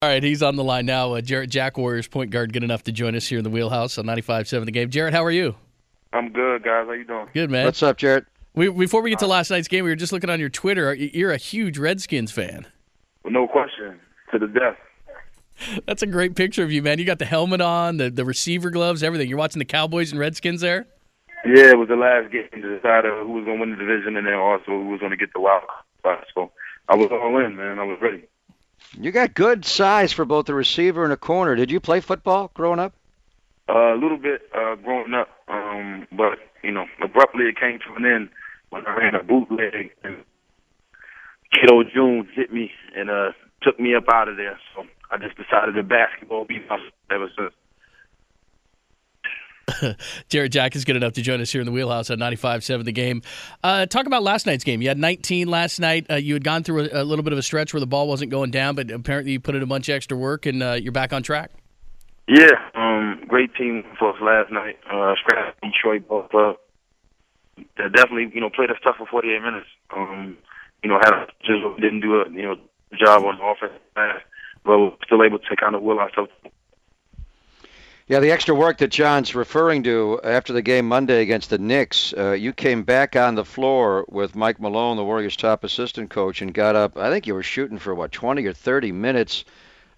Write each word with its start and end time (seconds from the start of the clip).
All 0.00 0.08
right, 0.08 0.22
he's 0.22 0.44
on 0.44 0.54
the 0.54 0.62
line 0.62 0.86
now. 0.86 1.14
Uh, 1.14 1.20
Jarrett 1.20 1.50
Jack 1.50 1.76
Warriors 1.76 2.06
point 2.06 2.30
guard, 2.30 2.52
good 2.52 2.62
enough 2.62 2.84
to 2.84 2.92
join 2.92 3.16
us 3.16 3.26
here 3.26 3.38
in 3.38 3.42
the 3.42 3.50
wheelhouse 3.50 3.98
on 3.98 4.04
95.7 4.04 4.64
The 4.64 4.70
Game. 4.70 4.90
Jarrett, 4.90 5.12
how 5.12 5.24
are 5.24 5.30
you? 5.32 5.56
I'm 6.12 6.30
good, 6.32 6.62
guys. 6.62 6.86
How 6.86 6.92
you 6.92 7.04
doing? 7.04 7.26
Good, 7.34 7.50
man. 7.50 7.64
What's 7.64 7.82
up, 7.82 7.96
Jarrett? 7.96 8.24
We, 8.54 8.68
before 8.68 9.02
we 9.02 9.10
get 9.10 9.18
to 9.18 9.26
last 9.26 9.50
night's 9.50 9.66
game, 9.66 9.82
we 9.82 9.90
were 9.90 9.96
just 9.96 10.12
looking 10.12 10.30
on 10.30 10.38
your 10.38 10.50
Twitter. 10.50 10.94
You're 10.94 11.32
a 11.32 11.36
huge 11.36 11.78
Redskins 11.78 12.30
fan. 12.30 12.68
Well, 13.24 13.32
no 13.32 13.48
question, 13.48 13.98
to 14.30 14.38
the 14.38 14.46
death. 14.46 14.76
That's 15.86 16.02
a 16.02 16.06
great 16.06 16.36
picture 16.36 16.62
of 16.62 16.70
you, 16.70 16.80
man. 16.80 17.00
You 17.00 17.04
got 17.04 17.18
the 17.18 17.24
helmet 17.24 17.60
on, 17.60 17.96
the, 17.96 18.08
the 18.08 18.24
receiver 18.24 18.70
gloves, 18.70 19.02
everything. 19.02 19.28
You're 19.28 19.38
watching 19.38 19.58
the 19.58 19.64
Cowboys 19.64 20.12
and 20.12 20.20
Redskins 20.20 20.60
there? 20.60 20.86
Yeah, 21.44 21.70
it 21.70 21.78
was 21.78 21.88
the 21.88 21.96
last 21.96 22.30
game 22.30 22.48
to 22.52 22.76
decide 22.76 23.04
who 23.04 23.32
was 23.32 23.44
going 23.44 23.56
to 23.56 23.60
win 23.62 23.70
the 23.72 23.76
division 23.76 24.16
and 24.16 24.28
then 24.28 24.34
also 24.34 24.66
who 24.66 24.90
was 24.90 25.00
going 25.00 25.10
to 25.10 25.16
get 25.16 25.32
the 25.32 25.40
wild 25.40 25.64
card. 26.04 26.24
So 26.36 26.52
I 26.88 26.94
was 26.94 27.08
all 27.10 27.44
in, 27.44 27.56
man. 27.56 27.80
I 27.80 27.84
was 27.84 27.98
ready. 28.00 28.28
You 28.96 29.10
got 29.12 29.34
good 29.34 29.64
size 29.64 30.12
for 30.12 30.24
both 30.24 30.48
a 30.48 30.54
receiver 30.54 31.04
and 31.04 31.12
a 31.12 31.16
corner. 31.16 31.54
Did 31.54 31.70
you 31.70 31.80
play 31.80 32.00
football 32.00 32.50
growing 32.54 32.78
up? 32.78 32.94
Uh, 33.68 33.94
a 33.94 33.98
little 34.00 34.16
bit 34.16 34.42
uh, 34.56 34.76
growing 34.76 35.12
up, 35.12 35.28
um, 35.48 36.06
but 36.10 36.38
you 36.62 36.72
know, 36.72 36.86
abruptly 37.02 37.44
it 37.44 37.60
came 37.60 37.78
to 37.80 37.94
an 37.96 38.06
end 38.06 38.30
when 38.70 38.86
I 38.86 38.96
ran 38.96 39.14
a 39.14 39.22
bootleg 39.22 39.90
and 40.02 40.24
Kiddo 41.52 41.84
June 41.84 42.28
hit 42.34 42.52
me 42.52 42.70
and 42.96 43.10
uh, 43.10 43.32
took 43.62 43.78
me 43.78 43.94
up 43.94 44.04
out 44.12 44.28
of 44.28 44.36
there. 44.36 44.58
So 44.74 44.84
I 45.10 45.18
just 45.18 45.36
decided 45.36 45.74
that 45.76 45.88
basketball 45.88 46.44
be 46.44 46.60
my 46.68 46.78
ever 47.10 47.28
since. 47.36 47.52
Jarrett 50.28 50.52
Jack 50.52 50.76
is 50.76 50.84
good 50.84 50.96
enough 50.96 51.14
to 51.14 51.22
join 51.22 51.40
us 51.40 51.50
here 51.50 51.60
in 51.60 51.66
the 51.66 51.72
wheelhouse 51.72 52.10
at 52.10 52.18
95.7 52.18 52.84
The 52.84 52.92
Game. 52.92 53.22
Uh, 53.62 53.86
talk 53.86 54.06
about 54.06 54.22
last 54.22 54.46
night's 54.46 54.64
game. 54.64 54.82
You 54.82 54.88
had 54.88 54.98
19 54.98 55.48
last 55.48 55.80
night. 55.80 56.06
Uh, 56.10 56.16
you 56.16 56.34
had 56.34 56.44
gone 56.44 56.62
through 56.62 56.88
a, 56.90 57.02
a, 57.02 57.04
little 57.04 57.22
bit 57.22 57.32
of 57.32 57.38
a 57.38 57.42
stretch 57.42 57.72
where 57.72 57.80
the 57.80 57.86
ball 57.86 58.08
wasn't 58.08 58.30
going 58.30 58.50
down, 58.50 58.74
but 58.74 58.90
apparently 58.90 59.32
you 59.32 59.40
put 59.40 59.54
in 59.54 59.62
a 59.62 59.66
bunch 59.66 59.88
of 59.88 59.94
extra 59.94 60.16
work 60.16 60.46
and 60.46 60.62
uh, 60.62 60.72
you're 60.72 60.92
back 60.92 61.12
on 61.12 61.22
track. 61.22 61.50
Yeah, 62.26 62.52
um, 62.74 63.24
great 63.26 63.54
team 63.54 63.84
for 63.98 64.14
us 64.14 64.20
last 64.20 64.52
night. 64.52 64.78
Uh, 64.90 65.14
Scrap 65.16 65.56
Detroit 65.62 66.06
both 66.08 66.34
up. 66.34 66.60
They 67.56 67.88
definitely, 67.94 68.30
you 68.34 68.40
know, 68.40 68.50
played 68.50 68.70
us 68.70 68.76
tough 68.84 68.96
for 68.98 69.06
48 69.06 69.42
minutes. 69.42 69.66
Um, 69.96 70.36
you 70.82 70.90
know, 70.90 70.98
had 71.02 71.26
just 71.44 71.80
didn't 71.80 72.00
do 72.00 72.20
a 72.20 72.30
you 72.30 72.42
know 72.42 72.56
job 72.96 73.24
on 73.24 73.40
offense, 73.42 73.80
but 73.94 74.78
we're 74.78 74.92
still 75.06 75.24
able 75.24 75.38
to 75.38 75.56
kind 75.56 75.74
of 75.74 75.82
will 75.82 75.98
ourselves 75.98 76.30
yeah, 78.08 78.20
the 78.20 78.30
extra 78.30 78.54
work 78.54 78.78
that 78.78 78.88
John's 78.88 79.34
referring 79.34 79.82
to 79.82 80.18
after 80.24 80.54
the 80.54 80.62
game 80.62 80.88
Monday 80.88 81.20
against 81.20 81.50
the 81.50 81.58
Knicks, 81.58 82.14
uh, 82.16 82.32
you 82.32 82.54
came 82.54 82.82
back 82.82 83.16
on 83.16 83.34
the 83.34 83.44
floor 83.44 84.06
with 84.08 84.34
Mike 84.34 84.58
Malone, 84.58 84.96
the 84.96 85.04
Warriors' 85.04 85.36
top 85.36 85.62
assistant 85.62 86.08
coach, 86.08 86.40
and 86.40 86.54
got 86.54 86.74
up. 86.74 86.96
I 86.96 87.10
think 87.10 87.26
you 87.26 87.34
were 87.34 87.42
shooting 87.42 87.78
for 87.78 87.94
what 87.94 88.10
20 88.10 88.46
or 88.46 88.54
30 88.54 88.92
minutes. 88.92 89.44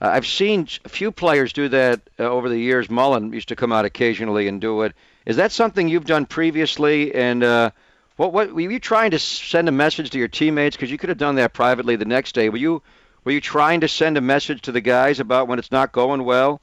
Uh, 0.01 0.09
I've 0.09 0.27
seen 0.27 0.67
a 0.85 0.89
few 0.89 1.13
players 1.13 1.53
do 1.53 1.69
that 1.69 2.01
uh, 2.19 2.25
over 2.25 2.49
the 2.49 2.59
years. 2.59 2.91
Mullin 2.91 3.33
used 3.33 3.49
to 3.51 3.57
come 3.57 3.71
out 3.71 3.85
occasionally 3.85 4.49
and 4.49 4.61
do 4.61 4.83
it. 4.83 4.93
Is 5.25 5.37
that 5.37 5.53
something 5.53 5.89
you've 5.89 6.05
done 6.05 6.27
previously? 6.27 7.15
And 7.15 7.45
uh, 7.45 7.71
what 8.17 8.33
what 8.33 8.53
were 8.53 8.61
you 8.61 8.81
trying 8.81 9.13
to 9.13 9.21
send 9.21 9.69
a 9.69 9.73
message 9.73 10.11
to 10.11 10.19
your 10.19 10.27
teammates? 10.27 10.75
Because 10.75 10.91
you 10.91 10.99
could 10.99 11.11
have 11.11 11.19
done 11.19 11.37
that 11.37 11.53
privately 11.53 11.95
the 11.95 12.05
next 12.05 12.35
day. 12.35 12.49
Were 12.49 12.57
you 12.57 12.83
were 13.23 13.31
you 13.31 13.41
trying 13.41 13.83
to 13.83 13.89
send 13.89 14.19
a 14.19 14.21
message 14.21 14.63
to 14.63 14.73
the 14.73 14.81
guys 14.81 15.21
about 15.21 15.47
when 15.47 15.61
it's 15.61 15.71
not 15.71 15.93
going 15.93 16.25
well? 16.25 16.61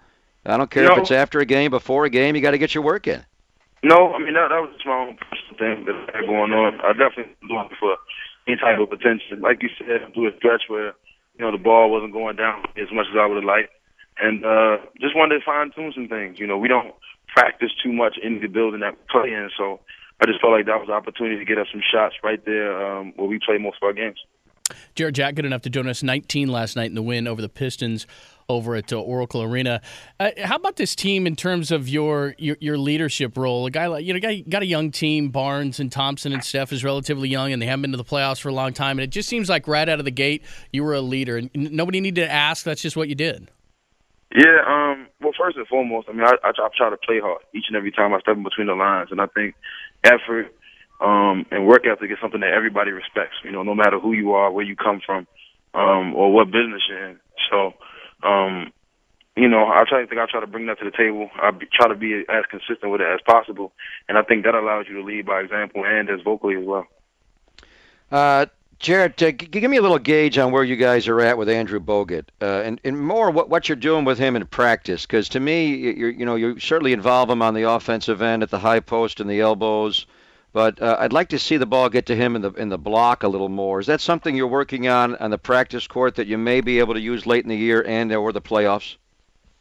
I 0.48 0.58
don't 0.58 0.72
care 0.72 0.92
if 0.92 0.98
it's 0.98 1.12
after 1.12 1.40
a 1.40 1.46
game, 1.46 1.72
before 1.72 2.06
a 2.06 2.10
game. 2.10 2.36
You 2.36 2.42
got 2.42 2.52
to 2.52 2.58
get 2.58 2.74
your 2.74 2.84
work 2.84 3.08
in. 3.08 3.24
No, 3.84 4.14
I 4.14 4.20
mean 4.20 4.34
that, 4.34 4.50
that 4.50 4.62
was 4.62 4.72
just 4.74 4.86
my 4.86 4.98
own 4.98 5.18
personal 5.18 5.56
thing 5.60 5.86
that 5.86 5.96
I 6.14 6.18
had 6.18 6.26
going 6.26 6.52
on. 6.52 6.82
I 6.82 6.94
definitely 6.94 7.36
was 7.44 7.52
looking 7.52 7.78
for 7.80 7.96
any 8.48 8.58
type 8.58 8.80
of 8.80 8.92
attention. 8.92 9.42
Like 9.42 9.62
you 9.62 9.70
said, 9.78 10.14
through 10.14 10.30
a 10.30 10.36
stretch 10.38 10.64
where 10.68 10.96
you 11.38 11.46
know 11.46 11.52
the 11.52 11.62
ball 11.62 11.92
wasn't 11.92 12.14
going 12.14 12.38
down 12.38 12.66
as 12.76 12.90
much 12.92 13.06
as 13.12 13.18
I 13.20 13.28
would 13.28 13.38
have 13.38 13.44
liked, 13.44 13.70
and 14.18 14.44
uh, 14.44 14.78
just 15.00 15.16
wanted 15.16 15.40
to 15.40 15.46
fine 15.46 15.72
tune 15.76 15.94
some 15.94 16.08
things. 16.08 16.40
You 16.40 16.48
know, 16.48 16.58
we 16.58 16.68
don't 16.68 16.96
practice 17.28 17.70
too 17.84 17.94
much 17.94 18.18
in 18.18 18.42
the 18.42 18.48
building 18.48 18.80
that 18.80 18.98
we 18.98 19.04
play 19.12 19.30
in, 19.30 19.52
so 19.56 19.80
I 20.20 20.26
just 20.26 20.42
felt 20.42 20.54
like 20.54 20.66
that 20.66 20.80
was 20.80 20.90
an 20.90 20.96
opportunity 20.96 21.38
to 21.38 21.46
get 21.46 21.60
us 21.60 21.68
some 21.72 21.84
shots 21.86 22.16
right 22.24 22.44
there 22.46 22.74
um, 22.82 23.14
where 23.16 23.28
we 23.28 23.38
play 23.38 23.60
most 23.60 23.78
of 23.82 23.86
our 23.86 23.94
games. 23.94 24.18
Jarrett 24.96 25.16
Jack, 25.16 25.36
good 25.36 25.46
enough 25.46 25.62
to 25.62 25.70
join 25.70 25.88
us 25.88 26.04
19 26.04 26.50
last 26.50 26.76
night 26.76 26.90
in 26.90 26.96
the 26.96 27.02
win 27.02 27.28
over 27.28 27.42
the 27.42 27.50
Pistons 27.50 28.08
over 28.50 28.76
at 28.76 28.94
uh, 28.94 29.00
Oracle 29.00 29.44
Arena. 29.44 29.82
Uh, 30.20 30.32
how 30.44 30.56
about 30.56 30.78
this 30.78 30.96
team 30.96 31.28
in 31.28 31.36
terms 31.36 31.72
of 31.72 31.90
your 31.90 32.34
your, 32.38 32.56
your 32.60 32.78
leadership 32.78 33.38
role? 33.38 33.66
A 33.66 33.72
guy 33.72 33.88
like 33.88 34.06
you 34.06 34.18
know, 34.18 34.44
got 34.50 34.62
a 34.62 34.66
young 34.66 34.92
team. 34.92 35.30
Barnes 35.30 35.80
and 35.80 35.92
Thompson 35.92 36.32
and 36.32 36.44
Steph 36.44 36.72
is 36.72 36.84
relatively 36.84 37.28
young, 37.28 37.52
and 37.52 37.62
they 37.62 37.66
haven't 37.66 37.82
been 37.82 37.92
to 37.92 37.98
the 37.98 38.06
playoffs 38.06 38.40
for 38.40 38.50
a 38.50 38.54
long 38.54 38.74
time. 38.74 39.00
And 39.00 39.04
it 39.04 39.10
just 39.10 39.28
seems 39.28 39.50
like 39.50 39.68
right 39.68 39.88
out 39.88 40.00
of 40.00 40.06
the 40.06 40.12
gate, 40.12 40.44
you 40.72 40.84
were 40.84 40.94
a 40.94 41.02
leader, 41.02 41.38
and 41.38 41.50
nobody 41.54 42.00
needed 42.00 42.22
to 42.22 42.32
ask. 42.32 42.64
That's 42.64 42.82
just 42.82 42.96
what 42.96 43.10
you 43.10 43.16
did. 43.16 43.50
Yeah. 44.34 44.62
Um. 44.66 45.08
Well, 45.20 45.34
first 45.38 45.58
and 45.58 45.68
foremost, 45.68 46.08
I 46.10 46.14
mean, 46.14 46.24
I, 46.24 46.36
I, 46.44 46.50
I 46.50 46.70
try 46.78 46.90
to 46.90 46.98
play 46.98 47.20
hard 47.20 47.42
each 47.54 47.66
and 47.68 47.76
every 47.76 47.92
time 47.92 48.14
I 48.14 48.20
step 48.20 48.38
in 48.38 48.44
between 48.44 48.68
the 48.68 48.76
lines, 48.76 49.10
and 49.12 49.20
I 49.20 49.26
think 49.28 49.56
effort 50.06 50.54
um, 51.02 51.46
and 51.52 51.68
work 51.68 51.86
ethic 51.86 52.12
is 52.12 52.18
something 52.22 52.40
that 52.40 52.54
everybody 52.54 52.92
respects. 52.92 53.36
You 53.44 53.52
know, 53.52 53.64
no 53.64 53.76
matter 53.76 54.00
who 54.00 54.14
you 54.14 54.34
are, 54.34 54.52
where 54.52 54.64
you 54.64 54.78
come 54.78 55.02
from, 55.06 55.28
um, 55.74 56.16
or 56.16 56.32
what 56.32 56.46
business 56.46 56.82
you're 56.88 57.10
in. 57.10 57.20
So 57.52 57.74
um, 58.24 58.72
you 59.36 59.48
know, 59.48 59.68
I 59.68 59.84
try 59.88 60.02
to 60.02 60.08
think 60.08 60.20
I 60.20 60.26
try 60.26 60.40
to 60.40 60.48
bring 60.48 60.66
that 60.66 60.80
to 60.80 60.86
the 60.86 60.92
table. 60.92 61.30
I 61.40 61.52
be, 61.52 61.68
try 61.72 61.88
to 61.88 61.96
be 61.96 62.24
as 62.28 62.46
consistent 62.50 62.92
with 62.92 63.02
it 63.02 63.08
as 63.08 63.20
possible, 63.26 63.72
and 64.10 64.18
I 64.18 64.24
think 64.24 64.46
that 64.46 64.56
allows 64.56 64.88
you 64.90 64.96
to 64.96 65.04
lead 65.04 65.26
by 65.26 65.42
example 65.42 65.86
and 65.86 66.10
as 66.10 66.22
vocally 66.22 66.56
as 66.56 66.66
well. 66.66 66.88
Uh, 68.12 68.48
uh, 68.88 69.08
give 69.10 69.70
me 69.70 69.78
a 69.78 69.82
little 69.82 70.00
gauge 70.00 70.38
on 70.38 70.52
where 70.52 70.64
you 70.64 70.76
guys 70.76 71.08
are 71.08 71.20
at 71.22 71.38
with 71.38 71.50
Andrew 71.50 71.80
Bogut, 71.80 72.26
uh, 72.42 72.62
and, 72.64 72.80
and 72.84 73.00
more 73.00 73.32
what, 73.32 73.50
what 73.50 73.68
you're 73.68 73.76
doing 73.76 74.06
with 74.06 74.18
him 74.18 74.36
in 74.36 74.46
practice. 74.46 75.06
Because 75.06 75.30
to 75.30 75.40
me, 75.40 75.76
you 75.76 76.08
you 76.08 76.26
know 76.26 76.36
you 76.36 76.60
certainly 76.60 76.94
involve 76.94 77.30
him 77.30 77.42
on 77.42 77.54
the 77.54 77.70
offensive 77.70 78.22
end 78.22 78.44
at 78.44 78.50
the 78.50 78.60
high 78.60 78.80
post 78.80 79.20
and 79.20 79.30
the 79.30 79.42
elbows. 79.42 80.06
But 80.54 80.82
uh, 80.82 80.98
I'd 81.00 81.14
like 81.14 81.30
to 81.30 81.40
see 81.40 81.58
the 81.58 81.66
ball 81.66 81.90
get 81.90 82.08
to 82.08 82.16
him 82.16 82.36
in 82.36 82.42
the 82.42 82.52
in 82.54 82.70
the 82.70 82.78
block 82.78 83.24
a 83.24 83.28
little 83.28 83.50
more. 83.50 83.80
Is 83.80 83.88
that 83.88 84.02
something 84.02 84.36
you're 84.36 84.48
working 84.48 84.88
on 84.88 85.16
on 85.18 85.30
the 85.30 85.38
practice 85.38 85.88
court 85.88 86.16
that 86.16 86.28
you 86.28 86.38
may 86.38 86.62
be 86.62 86.80
able 86.80 86.94
to 86.94 87.00
use 87.00 87.26
late 87.26 87.44
in 87.44 87.50
the 87.50 87.58
year 87.58 87.84
and 87.86 88.12
or 88.14 88.32
the 88.32 88.42
playoffs? 88.42 88.96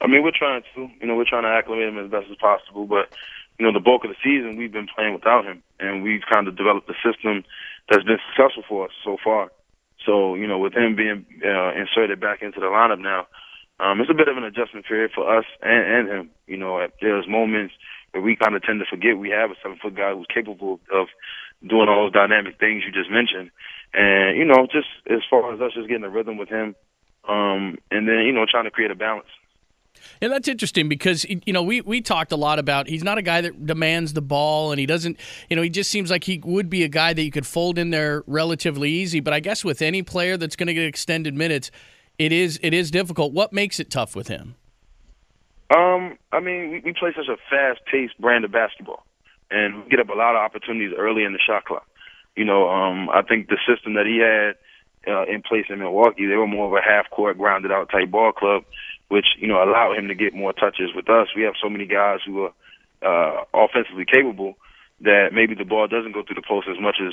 I 0.01 0.07
mean, 0.07 0.23
we're 0.23 0.37
trying 0.37 0.63
to. 0.75 0.89
You 1.01 1.07
know, 1.07 1.17
we're 1.17 1.29
trying 1.29 1.43
to 1.43 1.49
acclimate 1.49 1.89
him 1.89 1.99
as 1.99 2.11
best 2.11 2.31
as 2.31 2.37
possible. 2.37 2.87
But 2.87 3.13
you 3.59 3.67
know, 3.67 3.73
the 3.73 3.81
bulk 3.81 4.05
of 4.05 4.11
the 4.11 4.17
season 4.23 4.57
we've 4.57 4.73
been 4.73 4.89
playing 4.95 5.15
without 5.15 5.45
him, 5.45 5.63
and 5.81 6.03
we've 6.03 6.23
kind 6.31 6.49
of 6.49 6.57
developed 6.57 6.89
a 6.89 6.95
system 7.05 7.45
that's 7.91 8.05
been 8.05 8.19
successful 8.29 8.63
for 8.69 8.87
us 8.87 8.93
so 9.05 9.17
far. 9.23 9.51
So 10.05 10.35
you 10.35 10.47
know, 10.47 10.59
with 10.59 10.75
him 10.75 10.95
being 10.97 11.27
uh, 11.45 11.73
inserted 11.73 12.21
back 12.21 12.43
into 12.43 12.61
the 12.61 12.67
lineup 12.67 13.01
now, 13.01 13.27
um, 13.81 14.01
it's 14.01 14.11
a 14.11 14.15
bit 14.15 14.29
of 14.29 14.37
an 14.37 14.45
adjustment 14.45 14.87
period 14.87 15.11
for 15.15 15.39
us 15.39 15.45
and, 15.63 15.85
and 15.87 16.09
him. 16.09 16.31
You 16.47 16.57
know, 16.57 16.87
there's 17.01 17.27
moments 17.27 17.75
but 18.17 18.23
we 18.23 18.35
kind 18.35 18.57
of 18.57 18.63
tend 18.63 18.81
to 18.81 18.87
forget 18.89 19.19
we 19.19 19.29
have 19.29 19.51
a 19.51 19.55
seven 19.63 19.77
foot 19.77 19.95
guy 19.95 20.15
who's 20.15 20.27
capable 20.33 20.81
of 20.91 21.09
doing 21.61 21.87
all 21.87 22.05
those 22.05 22.15
dynamic 22.15 22.59
things 22.59 22.83
you 22.87 22.91
just 22.91 23.11
mentioned. 23.11 23.51
And, 23.93 24.39
you 24.39 24.47
know, 24.47 24.67
just 24.73 24.89
as 25.11 25.21
far 25.29 25.53
as 25.53 25.61
us 25.61 25.73
just 25.75 25.87
getting 25.87 26.03
a 26.03 26.09
rhythm 26.09 26.39
with 26.39 26.49
him, 26.49 26.75
um, 27.29 27.77
and 27.91 28.09
then, 28.09 28.21
you 28.21 28.33
know, 28.33 28.47
trying 28.51 28.65
to 28.65 28.71
create 28.71 28.91
a 28.91 28.95
balance. 28.95 29.29
And 30.23 30.33
that's 30.33 30.49
interesting 30.49 30.89
because 30.89 31.25
you 31.25 31.53
know 31.53 31.63
we 31.63 31.81
we 31.81 32.01
talked 32.03 32.31
a 32.31 32.37
lot 32.37 32.59
about 32.59 32.87
he's 32.87 33.03
not 33.03 33.17
a 33.17 33.23
guy 33.23 33.41
that 33.41 33.67
demands 33.67 34.13
the 34.13 34.21
ball 34.21 34.71
and 34.71 34.79
he 34.79 34.85
doesn't 34.85 35.19
you 35.49 35.57
know 35.57 35.63
he 35.63 35.71
just 35.71 35.91
seems 35.91 36.11
like 36.11 36.23
he 36.23 36.39
would 36.45 36.69
be 36.69 36.85
a 36.85 36.89
guy 36.89 37.15
that 37.15 37.23
you 37.23 37.31
could 37.31 37.47
fold 37.47 37.79
in 37.79 37.91
there 37.91 38.23
relatively 38.27 38.91
easy. 38.91 39.21
But 39.21 39.33
I 39.33 39.41
guess 39.41 39.65
with 39.65 39.81
any 39.81 40.03
player 40.03 40.37
that's 40.37 40.55
going 40.55 40.67
to 40.67 40.75
get 40.75 40.85
extended 40.85 41.35
minutes, 41.35 41.71
it 42.19 42.31
is 42.31 42.61
it 42.63 42.75
is 42.75 42.91
difficult. 42.91 43.33
What 43.33 43.55
makes 43.55 43.81
it 43.81 43.91
tough 43.91 44.15
with 44.15 44.29
him? 44.29 44.55
Um, 45.75 46.19
I 46.33 46.41
mean, 46.41 46.71
we, 46.71 46.81
we 46.85 46.93
play 46.93 47.11
such 47.17 47.29
a 47.29 47.37
fast-paced 47.51 48.21
brand 48.21 48.45
of 48.45 48.53
basketball, 48.53 49.05
and 49.51 49.85
we 49.85 49.91
get 49.91 50.01
up 50.01 50.09
a 50.09 50.15
lot 50.15 50.37
of 50.37 50.43
opportunities 50.43 50.95
early 50.97 51.25
in 51.25 51.33
the 51.33 51.41
shot 51.45 51.65
clock. 51.65 51.87
You 52.37 52.45
know, 52.45 52.69
um, 52.69 53.09
I 53.11 53.23
think 53.23 53.49
the 53.49 53.59
system 53.67 53.95
that 53.95 54.07
he 54.07 54.19
had 54.19 54.57
uh, 55.13 55.25
in 55.27 55.43
place 55.43 55.67
in 55.69 55.79
Milwaukee, 55.79 56.27
they 56.27 56.37
were 56.37 56.47
more 56.47 56.67
of 56.67 56.73
a 56.73 56.87
half-court, 56.87 57.39
grounded-out 57.39 57.91
type 57.91 58.11
ball 58.11 58.33
club, 58.33 58.65
which 59.09 59.27
you 59.39 59.49
know 59.49 59.63
allowed 59.63 59.97
him 59.97 60.09
to 60.09 60.15
get 60.15 60.35
more 60.35 60.53
touches. 60.53 60.95
With 60.95 61.09
us, 61.09 61.29
we 61.35 61.43
have 61.43 61.55
so 61.63 61.69
many 61.69 61.87
guys 61.87 62.21
who 62.25 62.45
are 62.45 62.53
uh, 63.03 63.45
offensively 63.55 64.05
capable 64.05 64.55
that 65.01 65.29
maybe 65.33 65.55
the 65.55 65.65
ball 65.65 65.87
doesn't 65.89 66.13
go 66.13 66.23
through 66.23 66.37
the 66.37 66.47
post 66.47 66.69
as 66.71 66.81
much 66.81 66.97
as 67.05 67.13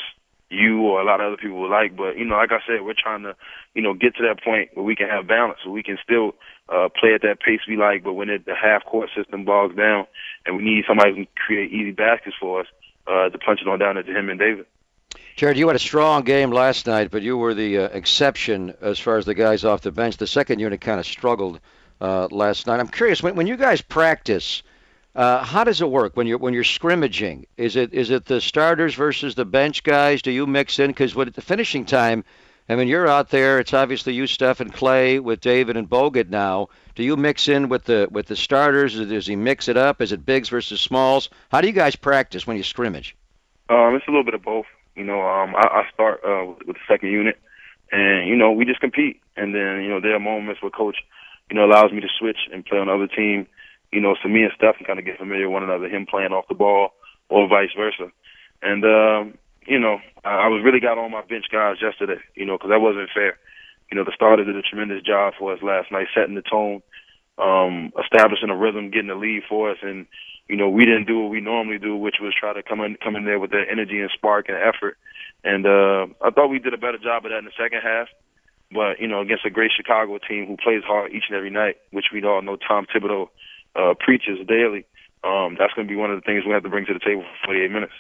you 0.54 0.82
or 0.82 1.02
a 1.02 1.06
lot 1.06 1.20
of 1.20 1.28
other 1.28 1.38
people 1.38 1.60
would 1.62 1.72
like. 1.72 1.96
But 1.96 2.18
you 2.18 2.26
know, 2.26 2.36
like 2.36 2.52
I 2.52 2.60
said, 2.68 2.84
we're 2.84 2.94
trying 2.98 3.24
to, 3.24 3.36
you 3.74 3.82
know, 3.82 3.94
get 3.94 4.16
to 4.18 4.24
that 4.24 4.44
point 4.44 4.70
where 4.74 4.86
we 4.86 4.96
can 4.96 5.10
have 5.10 5.28
balance, 5.28 5.60
so 5.64 5.72
we 5.72 5.84
can 5.84 5.98
still 6.04 6.36
uh, 6.70 6.90
play 6.90 7.14
at 7.14 7.22
that 7.22 7.40
pace 7.40 7.62
we 7.68 7.78
like. 7.78 8.04
But 8.04 8.14
when 8.14 8.30
it, 8.30 8.46
the 8.46 8.56
half 8.56 8.86
court 8.86 9.10
system 9.16 9.46
bogs 9.46 9.76
down, 9.76 10.08
and 10.46 10.58
we 10.58 10.64
need 10.64 10.86
somebody 10.88 11.12
who 11.12 11.16
can 11.18 11.28
create 11.36 11.72
easy 11.72 11.92
baskets 11.92 12.36
for 12.40 12.62
us, 12.62 12.68
uh, 13.08 13.30
to 13.30 13.38
punch 13.38 13.62
it 13.62 13.68
on 13.68 13.80
down 13.80 13.98
into 13.98 14.18
him 14.18 14.30
and 14.30 14.40
David. 14.40 14.66
Jarrett, 15.36 15.58
you 15.58 15.68
had 15.68 15.76
a 15.76 15.80
strong 15.80 16.24
game 16.24 16.52
last 16.52 16.86
night, 16.86 17.10
but 17.10 17.24
you 17.24 17.38
were 17.38 17.54
the 17.54 17.80
uh, 17.80 17.88
exception 17.90 18.76
as 18.82 19.00
far 19.00 19.18
as 19.18 19.26
the 19.26 19.34
guys 19.34 19.66
off 19.66 19.82
the 19.82 19.92
bench. 19.92 20.18
The 20.18 20.28
second 20.28 20.60
unit 20.60 20.80
kind 20.80 21.00
of 21.00 21.06
struggled 21.06 21.60
uh, 22.00 22.28
last 22.30 22.68
night. 22.68 22.80
I'm 22.80 22.88
curious 22.88 23.24
when 23.24 23.36
when 23.36 23.48
you 23.48 23.58
guys 23.58 23.82
practice 23.82 24.62
uh, 25.16 25.44
how 25.44 25.64
does 25.64 25.82
it 25.82 25.90
work 25.90 26.18
when 26.18 26.28
you're 26.28 26.38
when 26.38 26.54
you're 26.54 26.64
scrimmaging? 26.64 27.46
Is 27.58 27.76
it 27.76 27.94
is 27.94 28.10
it 28.10 28.26
the 28.26 28.42
starters 28.42 28.96
versus 28.96 29.36
the 29.36 29.46
bench 29.46 29.84
guys? 29.84 30.22
Do 30.22 30.32
you 30.32 30.48
mix 30.48 30.80
in 30.80 30.90
because 30.90 31.16
at 31.16 31.34
the 31.34 31.42
finishing 31.42 31.86
time, 31.86 32.24
I 32.70 32.76
mean, 32.76 32.88
you're 32.88 33.08
out 33.08 33.30
there. 33.30 33.60
It's 33.60 33.74
obviously 33.74 34.14
you, 34.14 34.26
Steph, 34.26 34.62
and 34.62 34.74
Clay 34.74 35.20
with 35.20 35.42
David 35.42 35.76
and 35.76 35.90
Bogut 35.90 36.30
now. 36.30 36.70
Do 36.96 37.04
you 37.04 37.18
mix 37.18 37.48
in 37.48 37.70
with 37.70 37.84
the 37.84 38.08
with 38.10 38.28
the 38.28 38.36
starters? 38.36 38.96
Does 38.96 39.28
he 39.28 39.36
mix 39.36 39.68
it 39.68 39.78
up? 39.78 40.02
Is 40.02 40.12
it 40.12 40.26
bigs 40.26 40.50
versus 40.50 40.80
smalls? 40.80 41.30
How 41.52 41.62
do 41.62 41.68
you 41.68 41.74
guys 41.74 41.96
practice 41.96 42.48
when 42.48 42.56
you 42.56 42.64
scrimmage? 42.64 43.16
Um, 43.70 43.96
it's 43.96 44.08
a 44.08 44.12
little 44.12 44.24
bit 44.24 44.34
of 44.34 44.44
both. 44.44 44.66
You 44.96 45.04
know, 45.04 45.22
um, 45.22 45.56
I, 45.56 45.84
I 45.84 45.90
start 45.94 46.22
uh, 46.26 46.54
with 46.66 46.78
the 46.78 46.84
second 46.88 47.10
unit, 47.10 47.38
and 47.92 48.28
you 48.28 48.36
know 48.36 48.52
we 48.52 48.66
just 48.66 48.80
compete. 48.80 49.22
And 49.36 49.54
then 49.54 49.84
you 49.84 49.90
know 49.90 50.00
there 50.00 50.16
are 50.16 50.20
moments 50.20 50.62
where 50.62 50.72
coach, 50.72 50.98
you 51.50 51.58
know, 51.58 51.66
allows 51.66 51.92
me 51.92 52.00
to 52.00 52.10
switch 52.18 52.48
and 52.52 52.66
play 52.66 52.80
on 52.80 52.88
the 52.88 52.94
other 52.94 53.08
team. 53.08 53.48
You 53.94 54.02
know, 54.02 54.16
so 54.22 54.28
me 54.28 54.42
and 54.42 54.52
Steph 54.58 54.78
can 54.78 54.86
kind 54.86 55.00
of 55.00 55.06
get 55.06 55.20
familiar 55.20 55.48
with 55.48 55.54
one 55.54 55.64
another. 55.64 55.88
Him 55.88 56.08
playing 56.10 56.34
off 56.34 56.50
the 56.50 56.56
ball, 56.56 56.90
or 57.30 57.48
vice 57.48 57.70
versa. 57.78 58.12
And 58.62 58.84
um, 58.84 59.38
you 59.68 59.80
know, 59.80 60.00
I, 60.26 60.48
was 60.48 60.64
really 60.64 60.80
got 60.80 60.98
on 60.98 61.12
my 61.12 61.22
bench 61.22 61.46
guys 61.52 61.78
yesterday. 61.82 62.22
You 62.36 62.46
know, 62.46 62.58
because 62.58 62.72
that 62.72 62.82
wasn't 62.82 63.10
fair. 63.14 63.38
You 63.92 63.98
know, 63.98 64.04
the 64.04 64.16
starters 64.16 64.48
did 64.48 64.56
a 64.56 64.62
tremendous 64.62 65.04
job 65.04 65.34
for 65.38 65.54
us 65.54 65.62
last 65.62 65.92
night, 65.92 66.08
setting 66.16 66.36
the 66.36 66.42
tone, 66.42 66.82
um, 67.38 67.94
establishing 68.02 68.50
a 68.50 68.58
rhythm, 68.58 68.90
getting 68.90 69.14
the 69.14 69.16
lead 69.16 69.44
for 69.48 69.70
us, 69.70 69.78
and 69.82 70.08
you 70.50 70.58
know, 70.58 70.70
we 70.70 70.86
didn't 70.86 71.08
do 71.08 71.22
what 71.22 71.32
we 71.32 71.40
normally 71.40 71.80
do, 71.80 71.96
which 71.96 72.18
was 72.20 72.34
try 72.38 72.54
to 72.54 72.64
come 72.64 72.82
in 72.82 72.98
come 73.04 73.16
in 73.16 73.26
there 73.26 73.40
with 73.40 73.52
that 73.52 73.66
energy 73.72 74.00
and 74.00 74.12
spark 74.14 74.50
and 74.50 74.58
effort. 74.58 74.98
And 75.44 75.66
uh, 75.66 76.08
I 76.22 76.32
thought 76.32 76.50
we 76.50 76.60
did 76.60 76.74
a 76.74 76.78
better 76.78 76.98
job 76.98 77.26
of 77.26 77.32
that 77.32 77.40
in 77.40 77.46
the 77.46 77.58
second 77.58 77.82
half. 77.84 78.08
But 78.72 79.00
you 79.00 79.08
know, 79.08 79.22
against 79.22 79.46
a 79.46 79.52
great 79.52 79.72
Chicago 79.76 80.18
team 80.18 80.48
who 80.48 80.58
plays 80.58 80.84
hard 80.84 81.14
each 81.14 81.26
and 81.30 81.38
every 81.38 81.52
night, 81.52 81.78
which 81.92 82.06
we 82.12 82.24
all 82.24 82.42
know 82.42 82.58
Tom 82.58 82.86
Thibodeau 82.86 83.30
uh, 83.76 83.94
preaches 84.00 84.40
daily, 84.48 84.86
um, 85.24 85.56
that's 85.58 85.74
going 85.74 85.88
to 85.88 85.92
be 85.92 85.96
one 85.96 86.12
of 86.12 86.18
the 86.18 86.26
things 86.26 86.44
we 86.46 86.52
have 86.52 86.64
to 86.64 86.70
bring 86.70 86.86
to 86.86 86.94
the 86.94 87.00
table 87.00 87.24
for 87.24 87.48
48 87.48 87.72
minutes. 87.72 87.94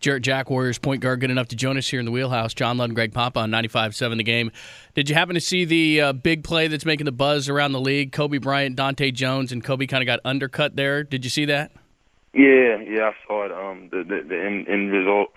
Jarrett 0.00 0.22
Jack, 0.22 0.50
Warriors 0.50 0.78
point 0.78 1.00
guard, 1.00 1.20
good 1.20 1.30
enough 1.30 1.48
to 1.48 1.56
join 1.56 1.76
us 1.76 1.88
here 1.88 2.00
in 2.00 2.06
the 2.06 2.12
wheelhouse. 2.12 2.54
John 2.54 2.78
Ludden, 2.78 2.94
Greg 2.94 3.12
Papa 3.12 3.40
on 3.40 3.50
95.7 3.50 4.16
The 4.16 4.22
Game. 4.22 4.50
Did 4.94 5.08
you 5.08 5.14
happen 5.14 5.34
to 5.34 5.40
see 5.40 5.64
the 5.64 6.00
uh, 6.00 6.12
big 6.12 6.44
play 6.44 6.68
that's 6.68 6.84
making 6.84 7.04
the 7.04 7.12
buzz 7.12 7.48
around 7.48 7.72
the 7.72 7.80
league? 7.80 8.12
Kobe 8.12 8.38
Bryant, 8.38 8.76
Dahntay 8.76 9.12
Jones, 9.14 9.52
and 9.52 9.62
Kobe 9.62 9.86
kind 9.86 10.02
of 10.02 10.06
got 10.06 10.20
undercut 10.24 10.76
there. 10.76 11.02
Did 11.02 11.24
you 11.24 11.30
see 11.30 11.44
that? 11.46 11.72
Yeah, 12.32 12.78
yeah, 12.80 13.10
I 13.10 13.12
saw 13.26 13.44
it. 13.46 13.52
Um, 13.52 13.88
the 13.90 14.04
the, 14.04 14.22
the 14.28 14.40
end, 14.40 14.68
end 14.68 14.92
result 14.92 15.32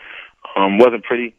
um, 0.56 0.78
wasn't 0.78 1.04
pretty. 1.04 1.34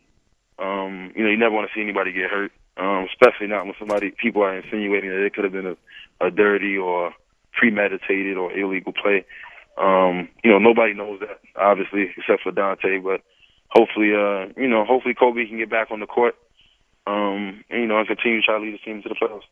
Um, 0.58 1.12
you 1.14 1.24
know, 1.24 1.30
you 1.30 1.36
never 1.36 1.54
want 1.54 1.68
to 1.68 1.74
see 1.74 1.82
anybody 1.82 2.12
get 2.12 2.30
hurt, 2.30 2.52
um, 2.76 3.06
especially 3.10 3.46
not 3.46 3.64
when 3.64 3.74
somebody 3.78 4.10
people 4.10 4.42
are 4.42 4.56
insinuating 4.56 5.10
that 5.10 5.24
it 5.24 5.34
could 5.34 5.44
have 5.44 5.52
been 5.52 5.66
a, 5.66 6.26
a 6.26 6.30
dirty 6.30 6.76
or 6.76 7.12
premeditated 7.52 8.36
or 8.36 8.52
illegal 8.52 8.92
play. 8.92 9.24
Um, 9.78 10.28
you 10.44 10.50
know, 10.50 10.58
nobody 10.58 10.94
knows 10.94 11.20
that 11.20 11.40
obviously 11.56 12.10
except 12.16 12.42
for 12.42 12.52
Dahntay. 12.52 13.02
but 13.02 13.22
hopefully, 13.70 14.14
uh, 14.14 14.48
you 14.56 14.68
know, 14.68 14.84
hopefully 14.84 15.14
Kobe 15.14 15.46
can 15.46 15.58
get 15.58 15.70
back 15.70 15.90
on 15.90 16.00
the 16.00 16.06
court, 16.06 16.36
um, 17.06 17.64
and 17.70 17.80
you 17.80 17.86
know, 17.86 17.98
and 17.98 18.06
continue 18.06 18.40
to 18.40 18.44
try 18.44 18.58
to 18.58 18.64
lead 18.64 18.74
the 18.74 18.78
team 18.78 19.02
to 19.02 19.08
the 19.08 19.14
playoffs. 19.14 19.42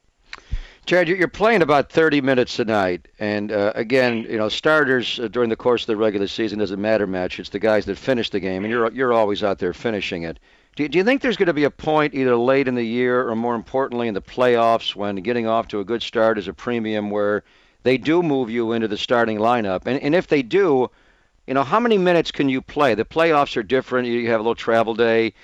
Jarrett, 0.87 1.09
you're 1.09 1.29
playing 1.29 1.63
about 1.63 1.93
30 1.93 2.21
minutes 2.21 2.57
tonight, 2.57 3.07
and 3.19 3.53
uh, 3.53 3.73
again, 3.75 4.27
you 4.29 4.39
know, 4.39 4.49
starters 4.49 5.21
uh, 5.21 5.29
during 5.29 5.51
the 5.51 5.57
course 5.57 5.83
of 5.83 5.87
the 5.89 5.97
regular 5.97 6.27
season 6.27 6.59
doesn't 6.59 6.81
matter 6.81 7.07
much. 7.07 7.39
It's 7.39 7.51
the 7.51 7.59
guys 7.59 7.85
that 7.85 7.97
finish 7.97 8.31
the 8.31 8.41
game, 8.41 8.65
and 8.65 8.73
you're 8.73 8.91
you're 8.93 9.13
always 9.13 9.43
out 9.43 9.59
there 9.59 9.73
finishing 9.73 10.23
it. 10.25 10.39
Do 10.77 10.85
you, 10.85 10.89
do 10.89 10.99
you 10.99 11.05
think 11.05 11.21
there's 11.21 11.37
going 11.37 11.49
to 11.49 11.53
be 11.53 11.65
a 11.65 11.71
point 11.71 12.15
either 12.15 12.37
late 12.37 12.69
in 12.69 12.77
the 12.77 12.87
year 12.87 13.29
or 13.29 13.35
more 13.35 13.55
importantly 13.55 14.09
in 14.09 14.15
the 14.15 14.23
playoffs 14.23 14.95
when 14.95 15.17
getting 15.17 15.47
off 15.47 15.69
to 15.69 15.81
a 15.81 15.85
good 15.85 16.03
start 16.03 16.39
is 16.39 16.49
a 16.49 16.53
premium 16.53 17.11
where 17.11 17.43
they 17.83 17.97
do 17.99 18.23
move 18.23 18.51
you 18.51 18.73
into 18.73 18.89
the 18.89 18.99
starting 18.99 19.39
lineup? 19.39 19.83
And 19.87 20.01
and 20.03 20.15
if 20.15 20.27
they 20.29 20.43
do, 20.43 20.91
you 21.47 21.55
know, 21.55 21.65
how 21.65 21.81
many 21.81 21.99
minutes 21.99 22.31
can 22.31 22.49
you 22.49 22.61
play? 22.61 22.95
The 22.95 23.05
playoffs 23.05 23.57
are 23.57 23.63
different. 23.63 24.09
You 24.09 24.29
have 24.31 24.41
a 24.41 24.43
little 24.43 24.55
travel 24.55 24.95
day. 24.95 25.35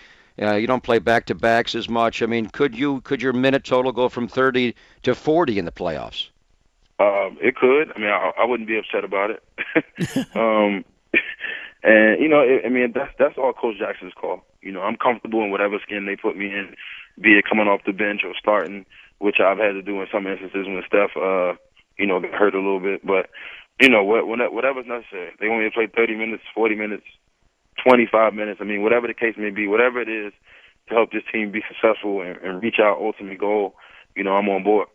Uh, 0.40 0.54
you 0.54 0.66
don't 0.66 0.82
play 0.82 0.98
back 0.98 1.26
to 1.26 1.34
backs 1.34 1.74
as 1.74 1.88
much. 1.88 2.22
I 2.22 2.26
mean, 2.26 2.46
could 2.46 2.76
you 2.76 3.00
could 3.02 3.22
your 3.22 3.32
minute 3.32 3.64
total 3.64 3.92
go 3.92 4.08
from 4.08 4.28
30 4.28 4.74
to 5.02 5.14
40 5.14 5.58
in 5.58 5.64
the 5.64 5.72
playoffs? 5.72 6.28
Um, 6.98 7.36
it 7.40 7.56
could. 7.56 7.92
I 7.94 7.98
mean, 7.98 8.08
I, 8.08 8.32
I 8.38 8.44
wouldn't 8.44 8.68
be 8.68 8.78
upset 8.78 9.04
about 9.04 9.30
it. 9.30 9.42
um, 10.36 10.84
and 11.82 12.20
you 12.20 12.28
know, 12.28 12.40
it, 12.40 12.62
I 12.64 12.68
mean, 12.68 12.92
that's 12.94 13.12
that's 13.18 13.38
all 13.38 13.52
Coach 13.52 13.78
Jackson's 13.78 14.14
call. 14.14 14.44
You 14.60 14.72
know, 14.72 14.82
I'm 14.82 14.96
comfortable 14.96 15.42
in 15.42 15.50
whatever 15.50 15.78
skin 15.82 16.06
they 16.06 16.16
put 16.16 16.36
me 16.36 16.46
in, 16.46 16.74
be 17.20 17.38
it 17.38 17.44
coming 17.48 17.68
off 17.68 17.84
the 17.84 17.92
bench 17.92 18.22
or 18.24 18.32
starting, 18.38 18.84
which 19.18 19.36
I've 19.40 19.58
had 19.58 19.72
to 19.72 19.82
do 19.82 20.00
in 20.00 20.06
some 20.12 20.26
instances 20.26 20.66
when 20.66 20.82
Steph, 20.86 21.16
uh, 21.16 21.54
you 21.98 22.06
know, 22.06 22.20
hurt 22.20 22.54
a 22.54 22.58
little 22.58 22.80
bit. 22.80 23.04
But 23.06 23.30
you 23.80 23.88
know, 23.88 24.02
what, 24.04 24.26
whatever's 24.26 24.86
necessary. 24.86 25.32
They 25.38 25.48
want 25.48 25.62
me 25.62 25.68
to 25.68 25.74
play 25.74 25.86
30 25.86 26.14
minutes, 26.14 26.42
40 26.54 26.76
minutes, 26.76 27.04
25 27.86 28.34
minutes. 28.34 28.60
I 28.60 28.64
mean, 28.64 28.82
whatever 28.82 29.06
the 29.06 29.14
case 29.14 29.34
may 29.36 29.50
be, 29.50 29.66
whatever 29.66 30.00
it 30.00 30.08
is 30.08 30.32
to 30.88 30.94
help 30.94 31.12
this 31.12 31.22
team 31.32 31.52
be 31.52 31.62
successful 31.68 32.22
and, 32.22 32.36
and 32.38 32.62
reach 32.62 32.76
our 32.78 32.96
ultimate 32.96 33.38
goal, 33.38 33.74
you 34.14 34.24
know, 34.24 34.32
I'm 34.32 34.48
on 34.48 34.62
board. 34.62 34.88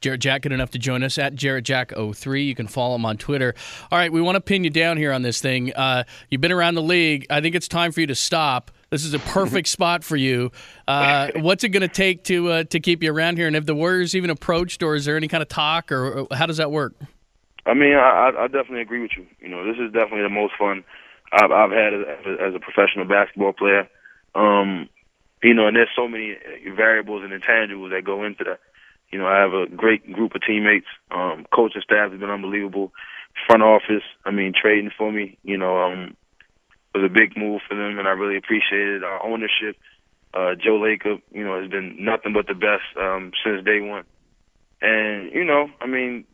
Jarrett 0.00 0.20
Jack, 0.20 0.42
good 0.42 0.52
enough 0.52 0.70
to 0.70 0.78
join 0.78 1.02
us 1.02 1.18
at 1.18 1.34
Jarrett 1.34 1.64
Jack 1.64 1.92
03. 1.96 2.42
You 2.42 2.54
can 2.54 2.66
follow 2.66 2.96
him 2.96 3.06
on 3.06 3.16
Twitter. 3.16 3.54
All 3.90 3.98
right, 3.98 4.12
we 4.12 4.20
want 4.20 4.36
to 4.36 4.40
pin 4.40 4.64
you 4.64 4.70
down 4.70 4.96
here 4.96 5.12
on 5.12 5.22
this 5.22 5.40
thing. 5.40 5.72
Uh, 5.74 6.04
you've 6.30 6.40
been 6.40 6.52
around 6.52 6.74
the 6.74 6.82
league. 6.82 7.26
I 7.30 7.40
think 7.40 7.54
it's 7.54 7.68
time 7.68 7.92
for 7.92 8.00
you 8.00 8.06
to 8.08 8.14
stop. 8.14 8.70
This 8.90 9.04
is 9.04 9.14
a 9.14 9.20
perfect 9.20 9.68
spot 9.68 10.02
for 10.02 10.16
you. 10.16 10.50
Uh, 10.88 11.30
what's 11.36 11.62
it 11.62 11.68
going 11.68 11.82
to 11.82 11.88
take 11.88 12.24
to 12.24 12.50
uh, 12.50 12.64
to 12.64 12.80
keep 12.80 13.04
you 13.04 13.12
around 13.12 13.38
here? 13.38 13.46
And 13.46 13.54
have 13.54 13.66
the 13.66 13.74
Warriors 13.74 14.16
even 14.16 14.30
approached, 14.30 14.82
or 14.82 14.96
is 14.96 15.04
there 15.04 15.16
any 15.16 15.28
kind 15.28 15.42
of 15.42 15.48
talk, 15.48 15.92
or, 15.92 16.26
how 16.32 16.46
does 16.46 16.56
that 16.56 16.72
work? 16.72 16.94
I 17.66 17.74
mean, 17.74 17.94
I, 17.94 18.32
I 18.36 18.46
definitely 18.48 18.80
agree 18.80 19.02
with 19.02 19.12
you. 19.16 19.26
You 19.40 19.48
know, 19.48 19.64
this 19.64 19.76
is 19.80 19.92
definitely 19.92 20.22
the 20.22 20.28
most 20.28 20.54
fun 20.58 20.82
I've, 21.32 21.52
I've 21.52 21.70
had 21.70 21.94
as, 21.94 22.38
as 22.48 22.54
a 22.54 22.58
professional 22.58 23.04
basketball 23.04 23.52
player. 23.52 23.88
Um, 24.34 24.88
you 25.42 25.54
know, 25.54 25.68
and 25.68 25.76
there's 25.76 25.88
so 25.94 26.08
many 26.08 26.36
variables 26.74 27.22
and 27.22 27.32
intangibles 27.32 27.90
that 27.90 28.04
go 28.04 28.24
into 28.24 28.42
that. 28.44 28.58
You 29.12 29.18
know, 29.18 29.26
I 29.26 29.38
have 29.38 29.52
a 29.52 29.66
great 29.66 30.12
group 30.12 30.34
of 30.34 30.42
teammates. 30.42 30.86
Um, 31.10 31.46
coaching 31.54 31.82
staff 31.82 32.10
has 32.10 32.20
been 32.20 32.30
unbelievable. 32.30 32.92
Front 33.46 33.62
office, 33.62 34.02
I 34.24 34.32
mean, 34.32 34.52
trading 34.60 34.90
for 34.96 35.12
me, 35.12 35.38
you 35.44 35.56
know, 35.56 35.78
um, 35.78 36.16
was 36.94 37.04
a 37.04 37.08
big 37.08 37.36
move 37.36 37.60
for 37.68 37.74
them, 37.74 37.98
and 37.98 38.08
I 38.08 38.12
really 38.12 38.36
appreciate 38.36 38.88
it. 38.88 39.04
Our 39.04 39.24
ownership, 39.24 39.76
uh, 40.34 40.54
Joe 40.54 40.78
Lacob, 40.78 41.22
you 41.32 41.44
know, 41.44 41.60
has 41.60 41.70
been 41.70 41.96
nothing 42.04 42.32
but 42.32 42.46
the 42.46 42.54
best 42.54 42.84
um, 42.96 43.32
since 43.44 43.64
day 43.64 43.80
one. 43.80 44.04
And 44.82 45.32
you 45.32 45.44
know, 45.44 45.68
I 45.80 45.86
mean, 45.86 46.24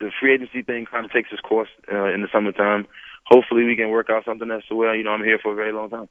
the 0.00 0.10
free 0.18 0.34
agency 0.34 0.62
thing 0.62 0.86
kind 0.86 1.04
of 1.04 1.12
takes 1.12 1.30
its 1.30 1.40
course 1.40 1.68
uh, 1.92 2.06
in 2.06 2.22
the 2.22 2.28
summertime 2.32 2.86
hopefully 3.24 3.64
we 3.64 3.76
can 3.76 3.90
work 3.90 4.10
out 4.10 4.24
something 4.24 4.48
that's 4.48 4.70
well. 4.70 4.94
You 4.94 5.04
know, 5.04 5.10
I'm 5.10 5.24
here 5.24 5.38
for 5.38 5.52
a 5.52 5.54
very 5.54 5.72
long 5.72 5.90
time. 5.90 6.08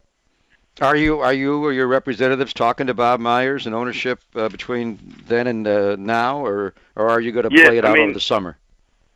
Are 0.79 0.95
you 0.95 1.19
are 1.19 1.33
you 1.33 1.63
or 1.63 1.73
your 1.73 1.87
representatives 1.87 2.53
talking 2.53 2.87
to 2.87 2.93
Bob 2.93 3.19
Myers 3.19 3.65
and 3.65 3.75
ownership 3.75 4.21
uh, 4.35 4.47
between 4.47 4.97
then 5.27 5.47
and 5.47 5.67
uh, 5.67 5.95
now, 5.97 6.45
or 6.45 6.73
or 6.95 7.09
are 7.09 7.19
you 7.19 7.31
going 7.33 7.49
to 7.49 7.55
yeah, 7.55 7.65
play 7.65 7.77
it 7.77 7.85
out 7.85 7.91
I 7.91 7.95
mean, 7.95 8.03
over 8.03 8.13
the 8.13 8.21
summer? 8.21 8.57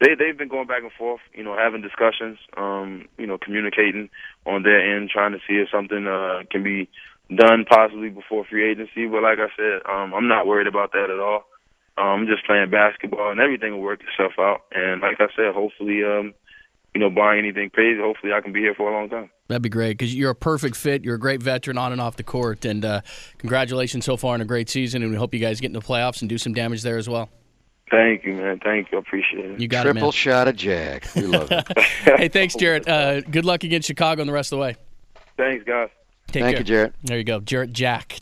They 0.01 0.15
they've 0.15 0.37
been 0.37 0.49
going 0.49 0.67
back 0.67 0.83
and 0.83 0.91
forth, 0.91 1.21
you 1.33 1.43
know, 1.43 1.55
having 1.55 1.81
discussions, 1.81 2.37
um, 2.57 3.07
you 3.17 3.27
know, 3.27 3.37
communicating 3.37 4.09
on 4.45 4.63
their 4.63 4.95
end, 4.95 5.09
trying 5.09 5.31
to 5.31 5.39
see 5.47 5.55
if 5.55 5.69
something 5.71 6.05
uh, 6.05 6.43
can 6.51 6.63
be 6.63 6.89
done 7.33 7.65
possibly 7.67 8.09
before 8.09 8.45
free 8.45 8.69
agency. 8.69 9.07
But 9.07 9.23
like 9.23 9.39
I 9.39 9.47
said, 9.55 9.81
um, 9.89 10.13
I'm 10.13 10.27
not 10.27 10.47
worried 10.47 10.67
about 10.67 10.91
that 10.91 11.09
at 11.09 11.19
all. 11.19 11.45
Um, 11.97 12.21
I'm 12.21 12.27
just 12.27 12.45
playing 12.45 12.69
basketball, 12.69 13.31
and 13.31 13.39
everything 13.39 13.71
will 13.71 13.81
work 13.81 14.01
itself 14.01 14.33
out. 14.37 14.63
And 14.73 15.01
like 15.01 15.19
I 15.19 15.27
said, 15.35 15.53
hopefully, 15.53 16.03
um, 16.03 16.33
you 16.93 16.99
know, 16.99 17.09
buying 17.09 17.39
anything 17.39 17.69
crazy. 17.69 18.01
Hopefully, 18.01 18.33
I 18.33 18.41
can 18.41 18.51
be 18.51 18.59
here 18.59 18.73
for 18.75 18.89
a 18.89 18.93
long 18.93 19.09
time. 19.09 19.29
That'd 19.47 19.61
be 19.61 19.69
great 19.69 19.97
because 19.97 20.13
you're 20.13 20.31
a 20.31 20.35
perfect 20.35 20.75
fit. 20.75 21.05
You're 21.05 21.15
a 21.15 21.19
great 21.19 21.41
veteran 21.41 21.77
on 21.77 21.91
and 21.91 22.01
off 22.01 22.17
the 22.17 22.23
court, 22.23 22.65
and 22.65 22.83
uh, 22.83 23.01
congratulations 23.37 24.05
so 24.05 24.17
far 24.17 24.33
on 24.33 24.41
a 24.41 24.45
great 24.45 24.69
season. 24.69 25.03
And 25.03 25.11
we 25.11 25.17
hope 25.17 25.33
you 25.33 25.39
guys 25.39 25.61
get 25.61 25.67
into 25.67 25.79
the 25.79 25.85
playoffs 25.85 26.21
and 26.21 26.29
do 26.29 26.37
some 26.37 26.53
damage 26.53 26.81
there 26.83 26.97
as 26.97 27.07
well. 27.07 27.29
Thank 27.91 28.25
you, 28.25 28.33
man. 28.33 28.59
Thank 28.63 28.91
you. 28.91 28.97
I 28.97 29.01
appreciate 29.01 29.45
it. 29.51 29.59
You 29.59 29.67
got 29.67 29.83
Triple 29.83 30.01
it, 30.01 30.05
man. 30.05 30.11
shot 30.11 30.47
of 30.47 30.55
Jack. 30.55 31.07
We 31.15 31.21
love 31.23 31.51
it. 31.51 31.65
hey, 32.17 32.27
thanks, 32.29 32.55
Jarrett. 32.55 32.87
Uh, 32.87 33.21
good 33.21 33.45
luck 33.45 33.63
against 33.63 33.87
Chicago 33.87 34.21
and 34.21 34.29
the 34.29 34.33
rest 34.33 34.51
of 34.51 34.57
the 34.57 34.61
way. 34.61 34.75
Thanks, 35.37 35.63
guys. 35.65 35.89
Take 36.27 36.43
Thank 36.43 36.55
care. 36.55 36.61
you, 36.61 36.63
Jarrett. 36.63 36.93
There 37.03 37.17
you 37.19 37.23
go, 37.23 37.39
Jarrett 37.39 37.71
Jack. 37.71 38.17